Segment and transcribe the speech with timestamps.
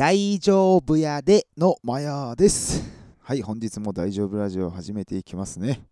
[0.00, 2.82] 大丈夫やでのマヤです。
[3.20, 5.82] はい、本日も大丈夫ラジオを始めていきますね。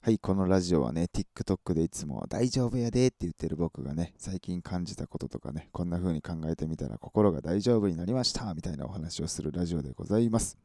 [0.00, 10.58] はい、このラジオはね、TikTok でいつも大丈夫やでって言ってる僕がね、最近感じたこととかね、こんな風に考えてみたら心が大丈夫になりましたみたいなお話をするラジオでございます。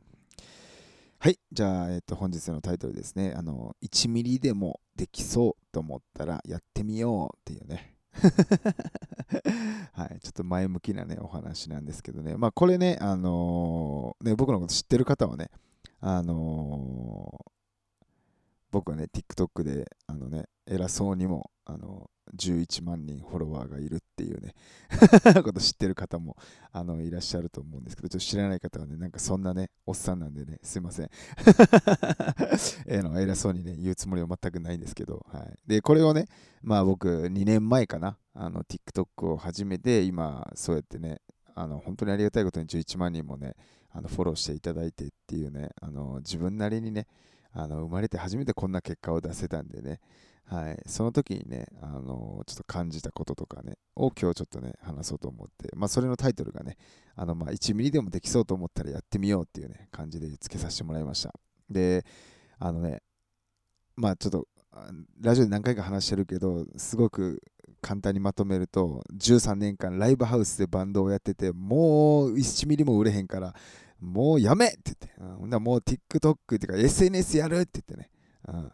[1.19, 3.35] はい、じゃあ、えっと、本日のタイトルですね。
[3.37, 7.92] あの、1ミリでもできそうと思ったらやってみようっていうね。
[9.93, 12.37] はい、ちょっと前向きなね、お話なんですけどね。
[12.37, 15.49] まあ、これね、あのー、ね、僕のこと知ってる方はね、
[15.99, 17.51] あのー、
[18.71, 24.53] 僕はね、TikTok で、あのね、偉そうにも、あの11万人フォロワーがいるっていうね
[25.43, 26.37] こと知ってる方も
[26.71, 31.09] あのいらっしゃると思うんですけど、ちょっと知らない方はね、なんかそんなね、おっさんなんでね、すいません。
[32.87, 35.59] えの偉そうにね、言うつもりは全くないんですけど、はい。
[35.67, 36.25] で、これをね、
[36.61, 41.21] まあ僕、2年前かな、あの TikTok を始めて、今、そうやってね、
[41.55, 43.55] あの本当にありがたいことに11万人もね、
[43.91, 47.07] あのフォローしていただいてっていうね、あの自分なりにね、
[47.51, 49.99] あの生まれて初めてこんな結果を出せたんでね、
[50.45, 56.77] はい、その時にね、あのちょっと感じたこととかね、を今日ちょっとね、話そうと思って、まあ、それのタイトルがね、
[57.15, 61.33] あのまあ1ミリでもできそうと思ったらやってみようっていうね、感じでつけさせてもらいました。
[61.69, 62.05] で、
[62.59, 63.01] あのね、
[63.95, 64.47] まあちょっと、
[65.21, 67.41] ラジオで何回か話してるけど、すごく
[67.81, 73.55] 簡単にまとめると、13年間ライブハウスでバンドをやってて、もう1ミリも売れへんから、
[73.99, 78.09] もうやめって言って、うん、もう TikTok っていうか SNS やるって言ってね、
[78.47, 78.71] うん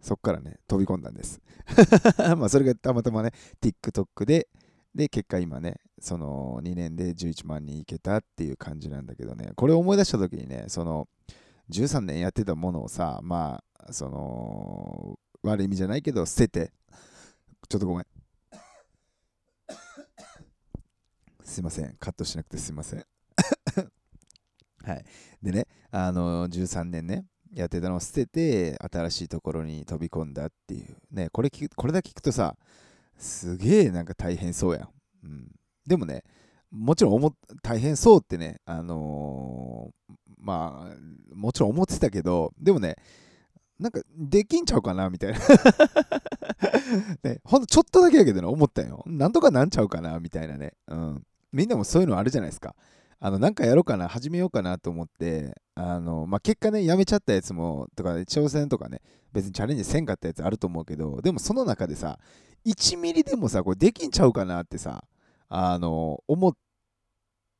[0.00, 1.40] そっからね、飛び込んだんです。
[2.36, 4.48] まあそれがたまたまね、TikTok で、
[4.94, 11.08] で、結果今ね、その2年で11万人いけたっていう感じなんだけどね、これを思い出した時にね、その
[11.70, 16.72] 13年やってたものをさ、まあ、その、悪い意味じゃないけど、捨てて、
[17.68, 18.06] ちょっとごめん。
[21.44, 23.04] すいません、カットしなくてすいません。
[24.84, 25.04] はい。
[25.42, 27.26] でね、あの、13年ね、
[27.58, 30.96] やってたのを捨てて新しいところに飛び込んだっていう。
[31.10, 32.56] ねこれこれだけ聞くとさ
[33.16, 34.88] すげえなんか大変そうやん、
[35.24, 35.50] うん、
[35.84, 36.22] でもね
[36.70, 42.94] もちろん大変そうってねあのー、まあもちろん思ってたけどでもね
[43.80, 45.38] なんかできんちゃうかなみたいな。
[47.22, 49.04] ね、ほんとちょっとだけやけどね思ったよ。
[49.06, 52.74] なんとかなんちゃうかなみたいなね、うん、みんなもそういうのあるじゃないですか。
[53.20, 59.00] あの、なんかやろうかな、始めようかなと思って、あの、まあ、結果ね、やめちゃったやつも、とか、ね、挑戦とかね、
[59.32, 62.18] 別にチャレンジせんかったやつあると思うけど、でもその中でさ、
[62.64, 65.04] 1ミリでもさ、これできんちゃうかなってさ、
[65.48, 66.52] あの、思っ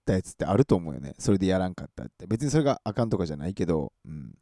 [0.04, 1.14] たやつってあると思うよね。
[1.18, 2.26] それでやらんかったって。
[2.26, 4.34] 別にそれがあかんとかじゃないけど、うん。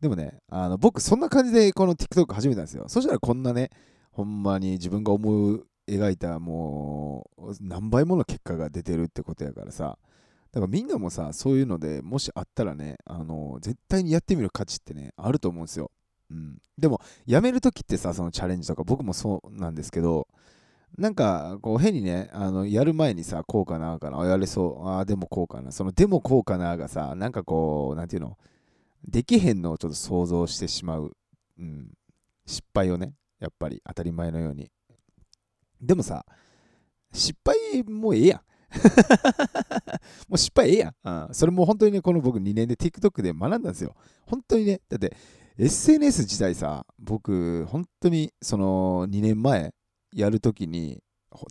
[0.00, 2.84] でもね、あの僕、そんな感じでこの TikTok 始めたんですよ。
[2.88, 3.70] そしたらこんなね、
[4.12, 9.98] ほんまに自分が思う描いたもう何倍もの結果が出てるってことやからさ、
[10.52, 15.90] だからみんなもさ、そういうのでもしあったらね、あの絶対にやってみる価値ってね、あると思うんですよ。
[16.30, 20.28] うん、でも、やめるときってさ、そのチャレンジとか、僕もそうなんですけど、
[20.96, 28.38] なんか、こう、変にね、あのやる前にさ、こうかな、かな、やれそう、ああ、でもこうかな、その、でもこうかながさ、なんかこう、なんていうの、
[29.06, 31.16] できへんのをちょっと想像してしまう。
[31.58, 31.92] うん、
[32.46, 34.70] 失敗をね、やっぱり当たり前のように。
[35.80, 36.24] でもさ、
[37.12, 38.40] 失敗もええやん。
[40.30, 40.94] もう失敗ええやん、
[41.26, 41.34] うん。
[41.34, 43.96] それも本当にね、この僕2年で TikTok で学んだんですよ。
[44.26, 45.16] 本当にね、だって
[45.58, 49.74] SNS 自体さ、僕、本当にその2年前
[50.14, 51.02] やるときに、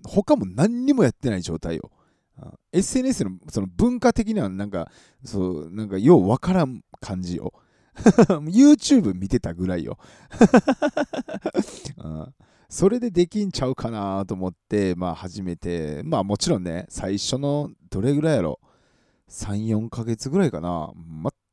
[0.05, 1.91] 他も何にもやってない状態よ。
[2.71, 4.89] SNS のその文化的にはなんか、
[5.25, 7.51] そう、なんかようわからん感じよ。
[8.47, 9.97] YouTube 見てたぐらいよ。
[12.01, 12.33] うん
[12.71, 18.59] それでできんちゃうかなと思って、まあ始めて、まあもちろんね、最初のどれぐらいやろ、
[19.29, 20.91] 3、4ヶ月ぐらいかな、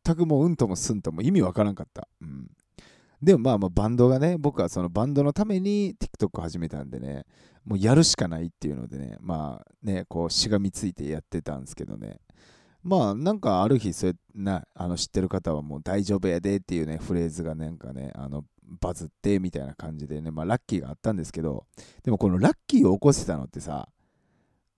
[0.04, 2.08] 全くもううんともすんとも意味わからんかった。
[2.20, 2.50] うん。
[3.22, 7.24] でもまあまあバンドがね、僕はそのバンドのために TikTok を始めたんでね、
[7.64, 12.20] もうやるしかないっていうのでね、まあね、こうしがみついてやってたんですけどね、
[12.82, 18.44] まあなんかある日それなあの知ってる方はもう大丈夫やでっていうねフレーズがなんかねあの
[18.80, 21.66] バズってみたいな感じでね、まあ、ラッキーがあったんですけど、
[22.04, 23.88] でもこのラッキーを起こせたのってさ、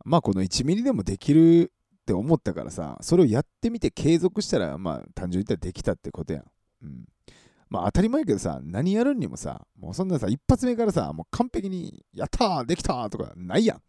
[0.04, 1.70] まあこの1ミリでもできる
[2.08, 6.44] って思ったからさ、それをやってみて継続したら、まあ単純に言ったらできたってことやん。
[6.82, 7.05] うん。
[7.69, 13.82] まあ当たり前やけどさ、何やるにもさ、もうそんなさ、一発目からさ、もう完璧に、やったーできたーとかないやん。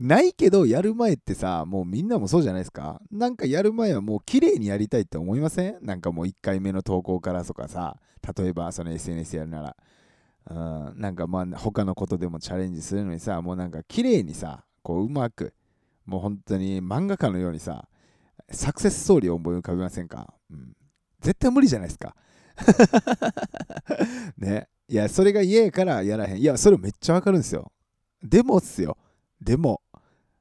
[0.00, 3.02] ないけど、やる前ってさ、もうみんなもそうじゃないですか。
[3.10, 5.76] なんかやる前はもう綺麗にやりたいって思いません？
[5.82, 7.98] なんかもう1回目の投稿からとかさ、
[8.38, 9.76] 例えばその SNS やるなら。
[10.50, 15.52] うん、なんかまあ他のことでもチャレンジするのにさ、もうなんか綺麗にさ、こううまく
[16.08, 17.86] もう本当に漫画家のようにさ、
[18.50, 20.72] サクセスストーリーを思い浮かべませんか、うん、
[21.20, 22.16] 絶対無理じゃないですか。
[24.38, 24.68] ね。
[24.88, 26.38] いや、それが嫌やからやらへん。
[26.38, 27.70] いや、それめっちゃわかるんですよ。
[28.22, 28.96] でもっすよ。
[29.38, 29.82] でも、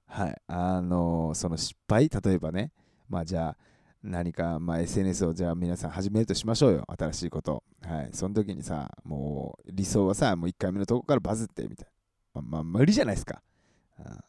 [0.06, 0.42] はい。
[0.48, 2.72] あのー、その失敗、例えばね、
[3.10, 3.58] まあじゃあ、
[4.02, 6.86] 何か、まあ、SNS をじゃあ皆さん始めるとしましょうよ。
[6.98, 7.62] 新しいこと。
[7.82, 8.10] はい。
[8.14, 11.88] その時にさ、もう理想はさ、もう1回目のとこからバズってみたい
[12.34, 12.42] な。
[12.42, 13.42] まあ、まあ、無理じゃないですか。
[14.00, 14.20] うん、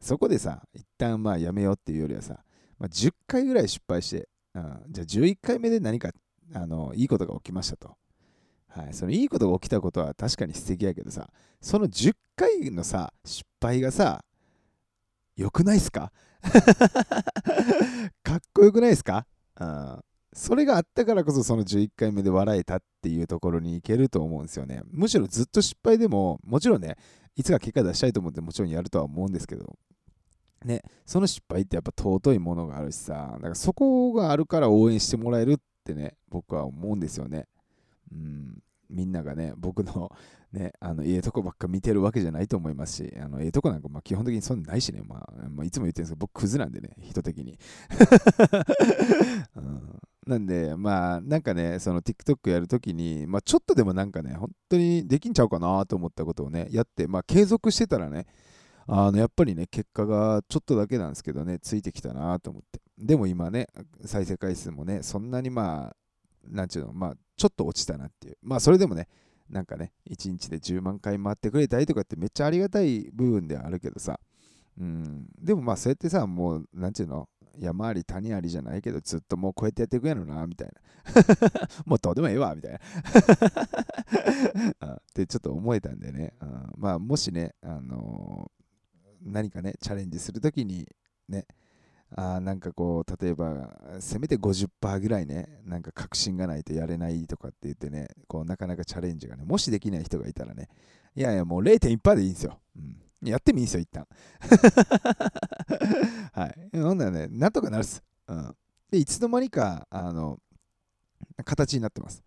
[0.00, 2.42] そこでさ、一旦まあやめようっていうよりはさ、
[2.78, 6.10] まあ、10回ぐらい失敗して、うん、じゃあ11回目で何か
[6.54, 7.96] あのいいことが起きましたと。
[8.68, 11.28] はい、そのいいことが起きたことは確かに素敵やけどさ、
[11.60, 14.24] その10回のさ、失敗がさ、
[15.36, 16.12] 良くないっすか？
[18.22, 19.26] かっこよくないですか、
[19.58, 20.00] うん、
[20.32, 24.82] それがあったからこそその11回目で笑えたっていうところに行けると思うんですよね。
[24.90, 26.96] むしろずっと失敗でも、もちろんね、
[27.36, 29.76] いつか結果出したいと思ってもちろんやるとは思うんですけど、
[30.64, 37.46] ね、その失敗ってやっぱ尊いものがあるしさ、だからそこがあるから応援してもらえるってね、僕は思うんですよね。
[38.12, 40.10] うん、みんながね、僕の
[40.52, 47.56] ね、あの、ええとこばっか見てるわけじゃないと思いますし、あの、ええとこなんか、まあ、基本的にそんなないしね、まあ、まあ、いつも言ってるんですけど、僕、クズなんでね、人的に。
[49.54, 58.26] うん、なんで、まあ、なんかね、その TikTok やるときに、まあ、ちょっとでもなんかね、本当にできんちゃうかなと思ったことをね、やって、まあ、継続してたらね、
[58.92, 62.80] あのやっぱりね、結果がちょっとだけなんですけどね、ついてきたなと思って。
[62.98, 63.68] でも今ね、
[64.04, 65.96] 再生回数もね、そんなにまあ、
[66.44, 68.38] なんちゅうの、まあ、ちょっと落ちたなっていう。
[68.42, 69.06] まあ、それでもね、
[69.48, 74.18] なんかね、1日で10万回回ってくれたりとかってめっちゃありがたい部分ではあるけどさ、
[74.76, 77.28] うん、でもまあそうやってさ、もう、なんちゅうの、
[77.60, 80.74] 山あり谷ありじゃないけど、ずっともうこうやってやっていくやろな、みたいな。
[81.86, 82.80] もうどうでもええわ、みたいな。
[84.98, 86.34] ってちょっと思えたんでね、
[86.76, 88.50] まあもしね、あの、
[89.22, 90.86] 何かね、チャレンジするときに
[91.28, 91.46] ね、
[92.16, 100.68] あなんかこう、例えば、せめて50%ぐらいね、なんか確信がないとやれないとかって言ってね、こう、なかなかチャレンジがね、もしできない人がいたらね、
[101.14, 102.58] いやいや、もう0.1%でいいんですよ。
[102.76, 104.06] うん、やってもいいんですよ、一旦。
[106.32, 106.70] はい。
[106.72, 108.02] ほんならね、なんとかなるっす。
[108.26, 108.56] うん。
[108.90, 110.40] で、いつの間にか、あの、
[111.44, 112.22] 形になってます。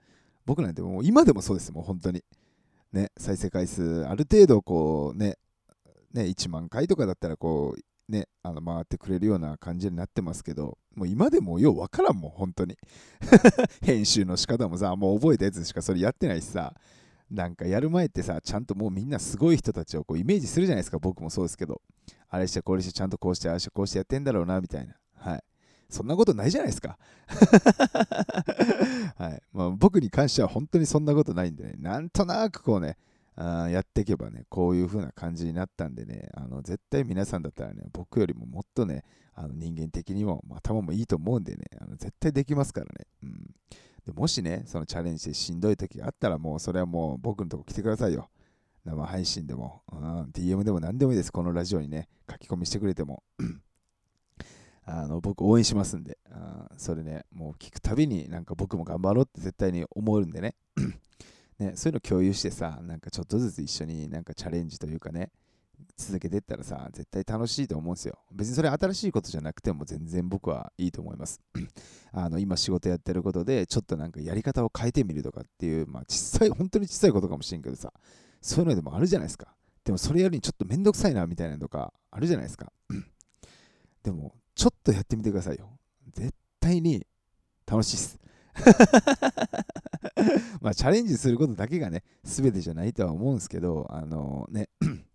[0.46, 2.24] 僕なんてもう今でもそうです、もう本当に。
[2.92, 5.38] ね、再生回数、ある程度こうね、
[6.14, 12.78] ね、1万回とかだったらこう、ね、あの回ってくれるような感じになってますけど、もう今でもようわからんもん、本当に。
[13.82, 16.76] 編集の仕方もさ、もう覚えたやつしかそれやってないしさ、
[17.32, 21.82] なんかやる前ってさ、ちゃんともうみんなすごい人たちをこうイメージするじゃないですか、僕もそうですけど。
[22.30, 24.96] あれしてこれしてちゃんとこうしてあれしてこうしてやってんだろうな、みたいな。
[25.16, 25.44] はい。
[25.90, 26.98] そんなことないじゃないですか。
[29.18, 32.98] はいまあ、僕に関しては本当にそんなことないんでね、なんとなくこうね、
[33.36, 39.04] あやっていけばね、こういう風な感じになったんでね、あの絶対皆さんだったらね、僕よりももっとね、
[39.36, 42.92] あの人間的にも頭もいいと思うんでね、あの絶対できますからね。
[43.24, 43.56] うん、
[44.06, 48.30] でもしね、そのチャレンジでしんどい時があったら、もうそれはもう僕のとこ来てくださいよ。
[48.86, 51.32] 生配信でも、うん、DM でも何でもいいです。
[51.32, 53.24] このラジオにね、書き込みしてくれても。
[54.86, 60.56] あの僕応援しますんで、あそれね、もう聞くたびになんか僕も頑張ろうって絶対に思うんでね。
[61.64, 65.32] ね、そういうの共有してさ、なんかちょっとずつ一緒になんかチャレンジというかね、
[65.98, 68.18] 続けていったらさ、絶対楽しいと思うんですよ。
[68.32, 71.42] 別にそれ新しいことじゃなくても全然僕はいいと思います。
[72.12, 77.94] あの今仕事やってることで、ちょっとなんかやり方を変えてみるとかっていう、まあ小さい、本当に小さいことかもしれんけどさ、
[78.42, 79.54] そういうのでもあるじゃないですか。
[79.84, 82.72] でもそれよりちょっとめんどくさいなみたいなのとかあるじゃないですか。
[84.04, 85.78] でも、ちょっとやってみてくださいよ。
[86.14, 87.06] 絶対に
[87.66, 88.20] 楽しいっす。
[90.62, 94.70] まあチャレンジすることだけがね、全てじゃないとは思うんですけど、あのね、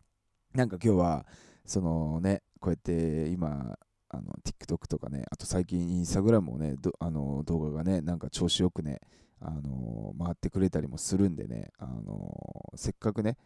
[0.54, 1.26] なんか今日は、
[1.64, 3.78] そのね、こうやって今、
[4.10, 9.00] あの TikTok とかね、あと最近インスタグラムもね、あの動画がね、なんか調子よくね、
[9.40, 13.36] あの回ってくれたりもするんでね、あのせっかくね、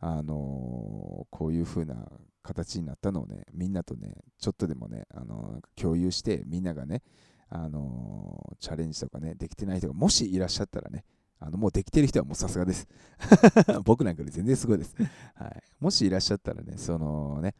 [0.00, 2.10] あのこういう風な
[2.42, 7.02] 形になったのをね、みんなとね、ちょっとでもね、あの共有して、みんながね、
[7.50, 11.04] あのチャレンジとかね、できてない人がもしいらっしゃったらね、
[11.40, 12.86] あのもうできてる人はもうさすがです。
[13.84, 14.94] 僕なんかより全然すごいです、
[15.34, 15.62] はい。
[15.80, 17.54] もしいらっしゃったらね、そのね、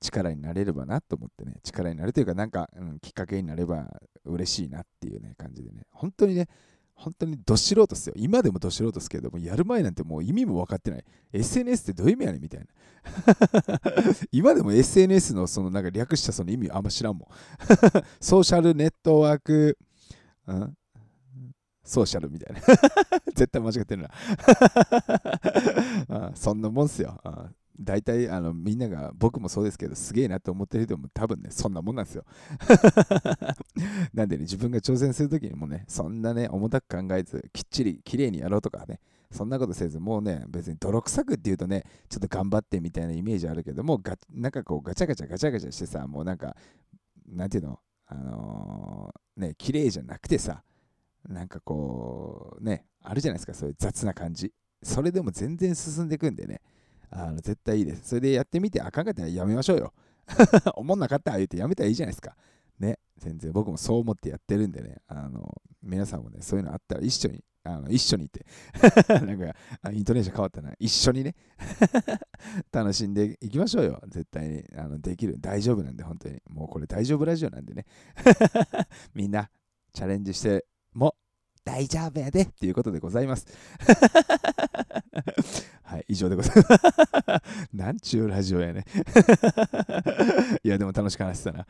[0.00, 3.88] 力になれればなと思ってね、力になるというか、なんか、うん、きっかけになれば
[4.24, 6.48] 嬉しいなっていうね、感じでね、本当にね、
[7.00, 8.14] 本当にど素人っすよ。
[8.14, 11.04] 今でもど素人っすけども、やる前なんてもう意味も分かってない。
[11.32, 12.66] SNS ってどういう意味やねんみたいな。
[14.30, 17.28] 今でも SNS のそのなんか略したその意味あんま知らんもん。
[18.20, 19.78] ソーシャルネットワーク、
[20.46, 20.76] うん、
[21.82, 22.60] ソーシャルみたいな。
[23.34, 24.02] 絶対間違ってる
[26.08, 27.18] なそんなもんっすよ。
[27.80, 32.24] 大体あのみんなが僕もそうですけどすげえなと思ってる人も多分ねそんなもんなんですよ。
[34.12, 46.56] なんでね自分が挑戦するときにもねそんなね重たく考えずきっちりきれいにやろうとかねそんなことせずもうね別に泥臭くっていうとねちょっと頑張ってみたいなイメージあるけどもがなんかこうガチャガチャガチャガチャしてさもうなんか
[47.28, 50.62] なんていうのあのー、ね綺麗じゃなくてさ
[51.28, 54.52] なんかこうねあるじゃないですかそういう雑な感じ。
[54.82, 56.60] それでも全然進んでいくんでね。
[57.10, 58.08] あの絶対いいです。
[58.08, 59.92] それでやってみて、あかんかったらやめましょうよ。
[60.76, 62.36] おもんなかったら言ってやめたらいいじゃないですか。
[62.78, 68.46] ね、全然僕もそう思ってやってるんでね、あの皆さんもね、そういうのあったら一緒に、あの一緒にいて、
[69.08, 69.54] なんか
[69.92, 71.34] イントネーション変わったな、一緒にね、
[72.72, 74.00] 楽しんでいきましょうよ。
[74.08, 75.36] 絶対にあのできる。
[75.38, 76.40] 大丈夫なんで、本当に。
[76.48, 77.84] もうこれ大丈夫ラジオなんでね。
[79.14, 79.50] みんな
[79.92, 80.64] チャレンジして
[80.94, 81.16] も
[81.70, 83.46] 大丈夫やでっていうことでございます。
[85.84, 86.80] はい、以上でございます。
[87.72, 88.84] なんちゅうラジオやね。
[90.64, 91.66] いや、でも楽しく話してたな。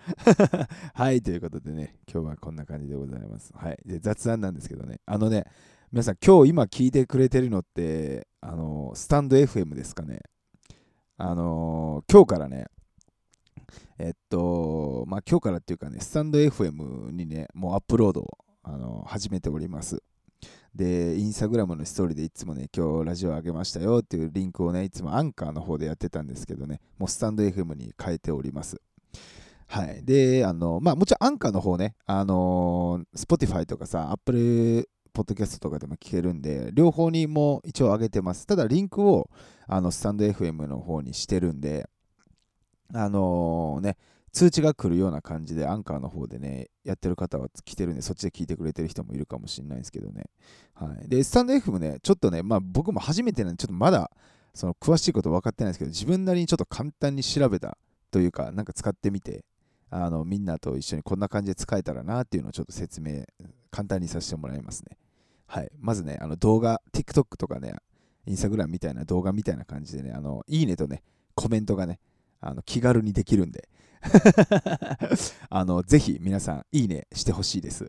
[0.94, 3.52] はい、ということでね、今日はこんな感じでございます。
[3.54, 5.44] はい、で雑談なんですけどね、あのね、
[5.92, 10.20] 皆さん、今日今聞いてくれてるのって、あの、スタンド FM ですかね。
[11.18, 12.68] あの、今日からね、
[13.98, 18.38] えっと、まあ今日からっていうかね、スタンド FM にね、もうアップロード
[18.72, 20.00] あの始めております。
[20.74, 28.80] で、インスタグラムのストーリーでいつもね、今日ラジオ上げましたよっていうリンクをね、いつもアンカーの方でやってたんですけどね、もうスタンド FM に変えております。
[29.66, 30.04] はい。
[30.04, 38.46] で、あの、まあもちろんアンカーの方ね、あの、Spotify とかさ、Apple ポッドキャストとかでも聞けるんで、両方にも一応上げてます。
[38.46, 39.28] ただ、リンクを
[39.66, 41.88] あのスタンド FM の方にしてるんで、
[42.94, 43.96] あのー、ね、
[44.32, 50.26] 通知が来るような感じで、アンカーの方でね、やってる方は来てるんで、そっちで聞いてくれてる人もいるかもしれないですけどね。
[50.74, 51.08] はい。
[51.08, 54.10] で、スタンド F もね、ちょっとね、まあ僕も初めてなんで、ちょっとまだ、
[54.54, 57.76] その詳しいこと分かってないですけど、自分なりにちょっと簡単に調べた
[58.10, 59.44] というか、なんか使ってみて、
[59.90, 63.24] あの、みんなと一緒にこんな感じで使えたらなっていうのをちょっと説明、
[63.70, 64.96] 簡単にさせてもらいますね。
[65.46, 65.70] はい。
[65.78, 67.74] まずね、あの動画、TikTok とかね、
[68.26, 71.02] インスタグラムみたいな動画みたいな感じでね、あの、いいねとね、
[71.34, 71.98] コメントがね、
[72.40, 73.68] あの気軽にできるんで。
[75.50, 77.86] あのぜひ皆さんいいねしてほしいです。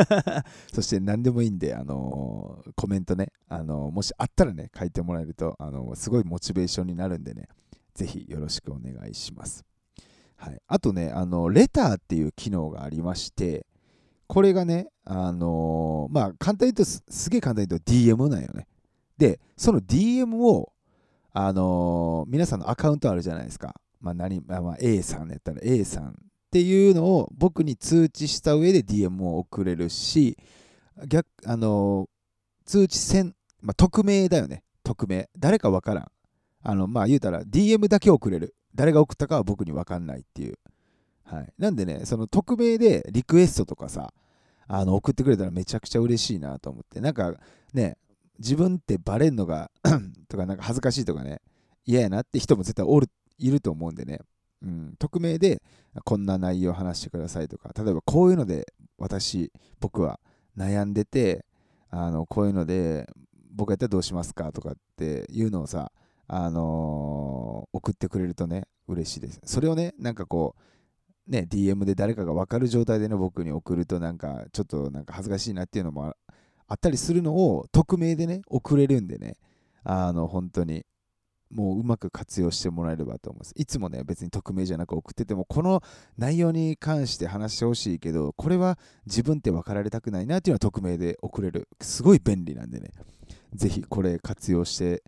[0.70, 7.48] そして何でもいいんで、あのコメントね、あのもしあったらね書いてもらえると、あのすごいモチベーションになるんでね。
[7.94, 9.64] ぜひよろしくお願いします、
[10.36, 13.66] はい、あとねあのレターっていう機能がありまして
[14.26, 17.92] これがねあのまあ簡単に言うとすげえ簡単に言うと
[18.24, 18.68] DM なんよね。
[19.18, 20.72] でその DM を
[21.32, 23.74] あのー、皆さんのアカウントあるじゃないですか。
[24.00, 26.12] まあ何、まあ、A さんやったら A さんっ
[26.50, 30.36] ていうのを僕に通知した上で DM を送れるし、
[31.06, 34.62] 逆、あのー、通知せん、まあ、匿名だよね。
[34.82, 35.28] 匿名。
[35.38, 36.06] 誰かわからん。
[36.62, 38.54] あの、まあ言うたら DM だけ送れる。
[38.74, 40.58] 誰が送ったかは僕にわかんないっていう。
[41.24, 41.52] はい。
[41.58, 44.12] なんでね、その匿名でリクエストとかさ、
[44.66, 47.00] あの送ってくれたらめちゃくちゃ嬉しいなと思って。
[47.00, 47.34] なんか
[47.72, 47.96] ね、
[48.40, 49.70] 自分ってバレんのが
[50.28, 51.40] とかなんか恥ずかしいとかね
[51.84, 54.20] 嫌やなって人も絶対おるいると思うんでね、
[54.62, 55.62] うん、匿名で
[56.04, 58.66] こんな内容を話してくださいとか例えばこういうので
[58.98, 60.20] 私僕は
[60.56, 61.44] 悩んでて
[61.90, 63.06] あのこういうので
[63.52, 65.92] 僕やったらどうしますかとかっていうのをさ
[66.26, 69.40] あのー、送ってくれるとね嬉しいです。
[69.44, 70.54] それをねなんかこ
[71.26, 76.14] うね DM で誰かが分かる状態でね僕に送るとなんかちょっとなんか恥ずかしいなっていうのも
[76.70, 79.34] あったりするのを匿名でね、送れるんでね、
[79.82, 80.86] あの、本当に、
[81.50, 83.52] もううまく活用してもらえればと思います。
[83.56, 85.82] いつもね、別に匿名じゃなく送ってても、この
[86.16, 91.68] 内容に関して話してほしいけど、これは自分って分かられたくないなっていうのは匿名で送れる。
[91.80, 92.92] すごい便利なんでね、
[93.52, 95.02] ぜひこれ活用して、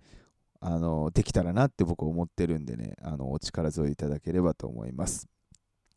[0.59, 5.29] あの、できたらなって僕は思ってるんでね、あの、お力添えいただければと思います。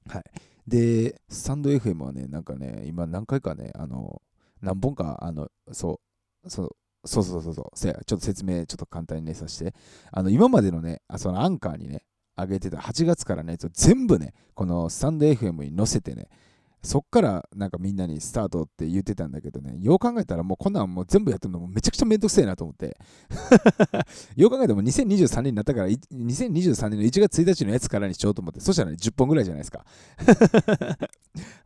[0.08, 0.24] はい。
[0.68, 4.22] で、スタンド FM はね、なんかね、今何回かね、あの、
[4.66, 6.02] 何本か、あの、そ
[6.44, 9.76] う、そう、そうそうそうそう、ちょっと説明ちょっと簡単にねさせて、
[10.12, 12.04] あの、今までのね、あそのアンカーにね、
[12.36, 16.28] 上げてた8月からね、全部ね、このスタンド FM に載せてね、
[16.86, 22.96] そっからなんかみんなにスタートって言ってたんだけどね、よう考えたらもうこんなんもう全部やってるのもめちゃくちゃめんどくせえなと思って。
[24.38, 29.84] よう考えても2023年になったから、2023年の1月1日のやつからにしようと思って、そしたらね、10本ぐらいじゃないですか。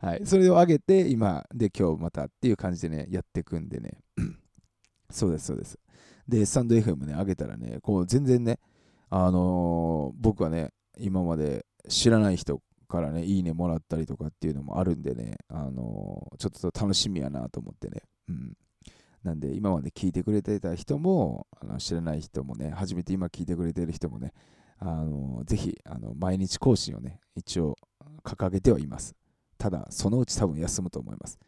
[0.00, 0.22] はい。
[0.24, 3.98] それを上げて、今、で、今日またっていう感じでね、やっていくんでね。
[5.10, 5.78] そうです、そうです。
[6.26, 8.58] で、スタンド FM ね、上げたらね、こう全然ね、
[9.10, 18.02] あのー、僕はね、今まで知らない人からね、いいねもらったりとかっていうのもあるんでね、あのー、ちょっと楽しみやなと思ってね。
[18.28, 18.56] うん。
[19.22, 24.32] なんで、今まで聞いてくれてた人も、あの知らない人もね、初めて今聞いてくれてる人もね、
[24.78, 27.76] あのぜひあの毎日更新をね、一応
[28.24, 29.14] 掲げてはいます。
[29.56, 31.38] ただ、そのうち多分休むと思います。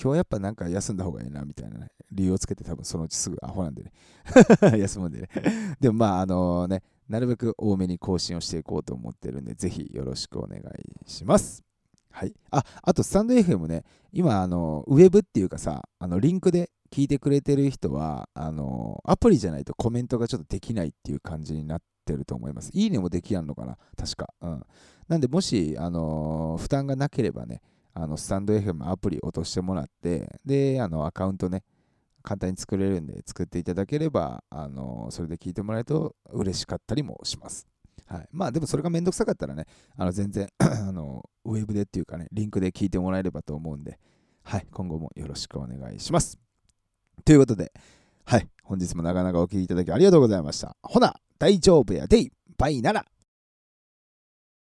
[0.00, 3.92] 今日やっぱなんか休んだ方がいいなみたいな、ね、理由をつけて多分そのうちすぐアホなんでね
[4.78, 5.28] 休むんでね
[5.80, 10.62] でもまああのねなるべく多めに更新をしていこうと思ってるんでぜひよろしくお願い
[11.10, 11.62] します。
[12.10, 12.34] はい。
[12.50, 13.84] ああとスタンド FM ね。
[14.12, 22.70] 今あのウェブっていうかさあのリンクで聞いてくれてる人はあのアプリじゃないとコメントがちょっとできないっていう感じになってると思います。
[22.74, 23.78] いいねもできやんのかな？
[23.96, 24.28] 確か。
[24.40, 24.62] うん。
[25.08, 27.62] なんでもしあの負担がなければね
[27.94, 31.62] あのスタンド FM アプリ落としてもらって、で、あのアカウントね、
[32.22, 37.66] 簡単に作れるんで作っていただければ、あのそれで聞いてもらえると嬉しかったりもします。
[38.06, 43.98] はい、まあでもそれがめんどくさかったらね、あの全然 あのウェブでっていうかね、リンクで聞いてもらえればと思うんで、
[44.42, 46.38] はい、今後もよろしくお願いします。
[47.24, 47.72] ということで、
[48.24, 50.76] はい、本日もなかなかお聴きいただきありがとうございました。
[50.82, 53.06] ほな、大丈夫やでい、バイなら。